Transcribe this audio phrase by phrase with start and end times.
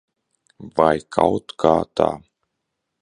[0.79, 2.09] Vai kaut kā tā.